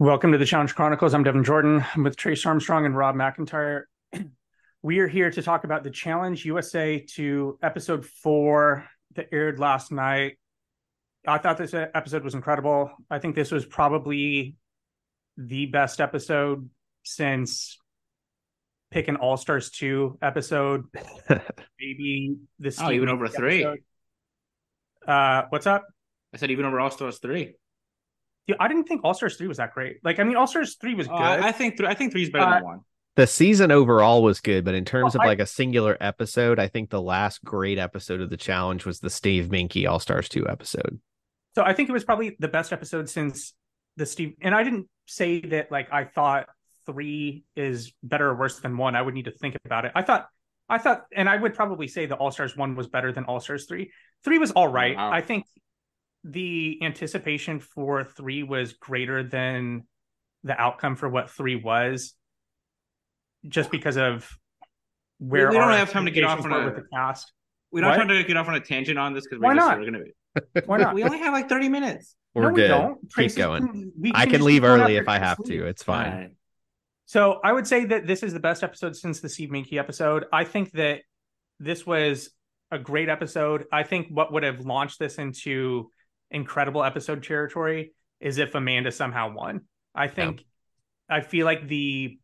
[0.00, 1.12] Welcome to the Challenge Chronicles.
[1.12, 1.84] I'm Devin Jordan.
[1.92, 3.82] I'm with Trace Armstrong and Rob McIntyre.
[4.82, 8.86] we are here to talk about the Challenge USA 2 episode four
[9.16, 10.38] that aired last night.
[11.26, 12.92] I thought this episode was incredible.
[13.10, 14.54] I think this was probably
[15.36, 16.70] the best episode
[17.02, 17.76] since
[18.92, 20.84] pick an All Stars 2 episode.
[21.80, 22.80] Maybe this.
[22.80, 23.66] Oh, even over three.
[25.04, 25.88] Uh, what's up?
[26.32, 27.56] I said even over All Stars 3.
[28.48, 29.98] Yeah, I didn't think All Stars three was that great.
[30.02, 31.14] Like, I mean, All Stars three was good.
[31.14, 32.80] Oh, I, I think th- I think three is better uh, than one.
[33.14, 36.68] The season overall was good, but in terms well, of like a singular episode, I
[36.68, 40.48] think the last great episode of the challenge was the Steve Meinke All Stars two
[40.48, 40.98] episode.
[41.54, 43.52] So I think it was probably the best episode since
[43.96, 44.34] the Steve.
[44.40, 46.48] And I didn't say that like I thought
[46.86, 48.96] three is better or worse than one.
[48.96, 49.92] I would need to think about it.
[49.94, 50.28] I thought
[50.70, 53.40] I thought, and I would probably say the All Stars one was better than All
[53.40, 53.90] Stars three.
[54.24, 54.96] Three was all right.
[54.96, 55.10] Wow.
[55.10, 55.44] I think
[56.24, 59.84] the anticipation for three was greater than
[60.44, 62.14] the outcome for what three was,
[63.46, 64.28] just because of
[65.18, 67.32] where we, we don't have time to get off on a, with the cast.
[67.70, 67.98] We don't what?
[67.98, 69.78] have time to get off on a tangent on this because why not?
[69.78, 70.12] Gonna be...
[70.66, 70.94] Why not?
[70.94, 72.14] we only have like thirty minutes.
[72.34, 72.62] We're no, good.
[72.62, 73.00] We don't.
[73.00, 73.92] Keep Tracy's, going.
[73.98, 75.66] We, I can leave early if I have to.
[75.66, 76.12] It's fine.
[76.12, 76.30] Right.
[77.06, 80.26] So I would say that this is the best episode since the Steve Meinke episode.
[80.32, 81.00] I think that
[81.58, 82.30] this was
[82.70, 83.64] a great episode.
[83.72, 85.90] I think what would have launched this into
[86.30, 89.62] incredible episode territory is if Amanda somehow won.
[89.94, 90.44] I think
[91.10, 91.16] yeah.
[91.16, 92.18] I feel like the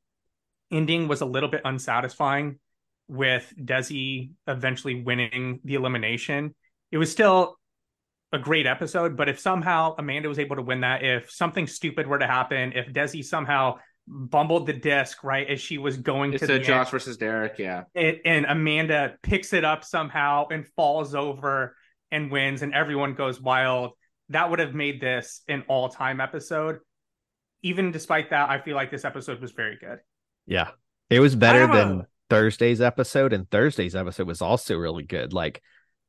[0.71, 2.59] ending was a little bit unsatisfying
[3.09, 6.55] with Desi eventually winning the elimination.
[6.91, 7.59] It was still
[8.33, 12.07] a great episode, but if somehow Amanda was able to win that, if something stupid
[12.07, 16.41] were to happen, if Desi somehow bumbled the disc right as she was going it's
[16.41, 21.15] to the Josh versus Derek, yeah, it, and Amanda picks it up somehow and falls
[21.15, 21.77] over
[22.11, 23.93] and wins and everyone goes wild,
[24.31, 26.79] that would have made this an all time episode.
[27.63, 29.99] Even despite that, I feel like this episode was very good.
[30.47, 30.71] Yeah.
[31.11, 32.07] It was better than a...
[32.31, 35.33] Thursday's episode, and Thursday's episode was also really good.
[35.33, 35.63] Like,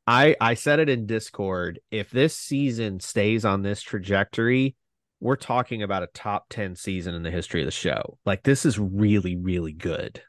[0.08, 1.80] I I said it in Discord.
[1.92, 4.76] If this season stays on this trajectory,
[5.20, 8.18] we're talking about a top 10 season in the history of the show.
[8.26, 10.22] Like this is really, really good.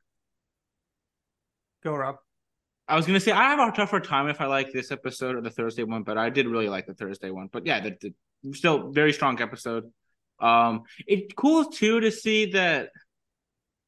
[1.83, 2.17] Go Rob.
[2.89, 5.41] I was gonna say I have a tougher time if I like this episode or
[5.41, 7.49] the Thursday one, but I did really like the Thursday one.
[7.51, 9.91] But yeah, the, the still very strong episode.
[10.39, 12.91] Um, it's cool too to see that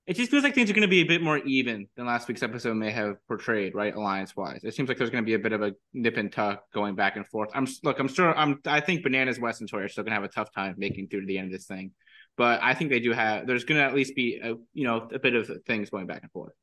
[0.09, 2.29] it just feels like things are going to be a bit more even than last
[2.29, 3.95] week's episode may have portrayed, right?
[3.95, 6.33] Alliance wise, it seems like there's going to be a bit of a nip and
[6.33, 7.51] tuck going back and forth.
[7.53, 10.15] I'm look, I'm sure, I'm, I think Bananas Wes and Tori are still going to
[10.15, 11.91] have a tough time making through to the end of this thing,
[12.39, 13.47] but I think they do have.
[13.47, 16.23] There's going to at least be a, you know, a bit of things going back
[16.23, 16.55] and forth.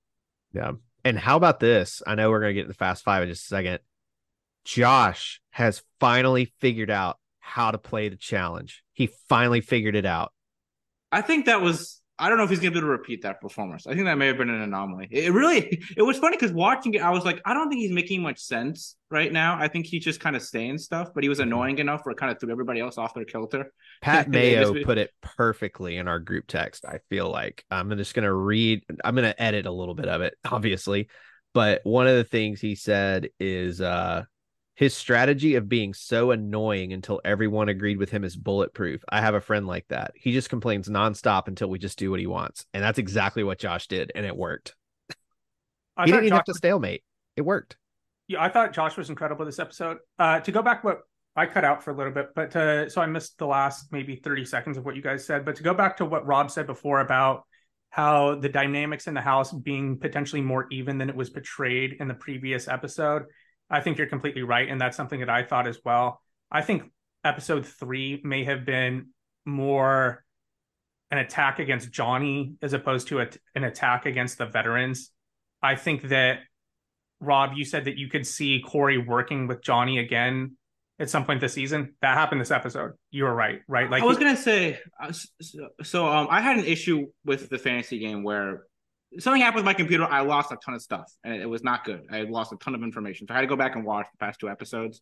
[0.52, 0.72] Yeah,
[1.06, 2.02] and how about this?
[2.06, 3.80] I know we're going to get to the fast five in just a second.
[4.66, 8.84] Josh has finally figured out how to play the challenge.
[8.92, 10.34] He finally figured it out.
[11.12, 13.42] I think that was I don't know if he's gonna be able to repeat that
[13.42, 13.88] performance.
[13.88, 15.10] I think that may have been an anomaly.
[15.12, 17.92] It really it was funny because watching it, I was like, I don't think he's
[17.92, 19.58] making much sense right now.
[19.60, 22.18] I think he's just kind of saying stuff, but he was annoying enough where it
[22.18, 23.72] kind of threw everybody else off their kilter.
[24.02, 26.86] Pat Mayo put it perfectly in our group text.
[26.86, 28.84] I feel like I'm just gonna read.
[29.04, 31.10] I'm gonna edit a little bit of it, obviously,
[31.54, 34.24] but one of the things he said is uh
[34.76, 39.04] his strategy of being so annoying until everyone agreed with him is bulletproof.
[39.08, 40.12] I have a friend like that.
[40.16, 42.66] He just complains nonstop until we just do what he wants.
[42.74, 44.12] And that's exactly what Josh did.
[44.14, 44.76] And it worked.
[46.04, 47.04] he didn't even have to stalemate.
[47.38, 47.78] It worked.
[48.28, 49.98] Yeah, I thought Josh was incredible this episode.
[50.20, 51.02] Uh, to go back, what
[51.38, 54.18] I cut out for a little bit, but to, so I missed the last maybe
[54.18, 55.46] 30 seconds of what you guys said.
[55.46, 57.44] But to go back to what Rob said before about
[57.92, 62.10] how the dynamics in the house being potentially more even than it was portrayed in
[62.10, 63.24] the previous episode
[63.70, 64.70] I think you're completely right.
[64.70, 66.22] And that's something that I thought as well.
[66.52, 66.84] I think
[67.24, 69.08] episode three may have been
[69.46, 70.24] more
[71.12, 75.12] an attack against Johnny as opposed to a, an attack against the veterans.
[75.62, 76.40] I think that,
[77.20, 80.58] Rob, you said that you could see Cory working with Johnny again
[81.00, 81.96] at some point this season.
[82.02, 82.92] That happened this episode.
[83.12, 83.90] You were right, right?
[83.90, 87.58] Like I was gonna say, uh, so, so um, I had an issue with the
[87.58, 88.64] fantasy game where
[89.20, 90.06] something happened with my computer.
[90.06, 92.08] I lost a ton of stuff, and it was not good.
[92.12, 94.26] I lost a ton of information, so I had to go back and watch the
[94.26, 95.02] past two episodes.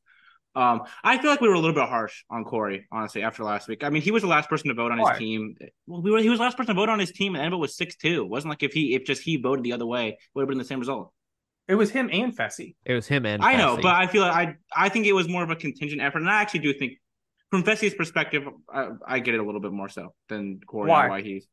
[0.55, 3.67] Um, I feel like we were a little bit harsh on Cory, honestly, after last
[3.67, 3.83] week.
[3.83, 5.11] I mean, he was the last person to vote on Why?
[5.11, 5.55] his team.
[5.87, 7.57] Well, we were he was the last person to vote on his team, and it
[7.57, 8.23] was six two.
[8.23, 10.49] It wasn't like if he if just he voted the other way, it would have
[10.49, 11.11] been the same result.
[11.67, 12.75] It was him and Fessy.
[12.85, 15.27] It was him and I know, but I feel like I I think it was
[15.27, 16.93] more of a contingent effort, and I actually do think,
[17.49, 20.89] from Fessy's perspective, I, I get it a little bit more so than Cory.
[20.89, 21.09] Why?
[21.09, 21.47] why he's.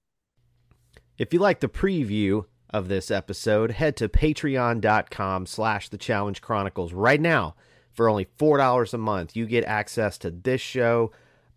[1.16, 6.92] If you like the preview of this episode, head to patreon.com slash the challenge chronicles
[6.92, 7.54] right now
[7.92, 9.36] for only $4 a month.
[9.36, 11.10] You get access to this show,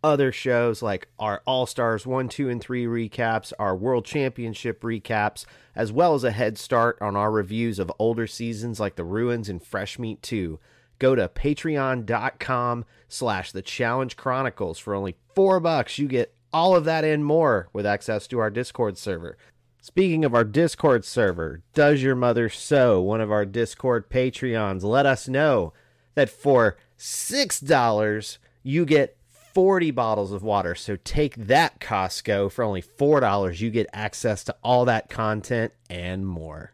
[0.03, 5.45] other shows like our All Stars 1, 2, and 3 recaps, our World Championship recaps,
[5.75, 9.47] as well as a head start on our reviews of older seasons like The Ruins
[9.49, 10.59] and Fresh Meat 2.
[10.99, 15.97] Go to patreon.com slash the challenge chronicles for only four bucks.
[15.97, 19.37] You get all of that and more with access to our Discord server.
[19.85, 25.05] Speaking of our Discord server, Does Your Mother Sew, one of our Discord Patreons, let
[25.05, 25.73] us know
[26.15, 30.73] that for $6, you get 40 bottles of water.
[30.73, 32.49] So take that, Costco.
[32.49, 36.71] For only $4, you get access to all that content and more.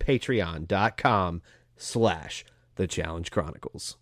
[0.00, 1.42] Patreon.com
[1.76, 2.42] slash
[2.76, 3.98] The Challenge Chronicles.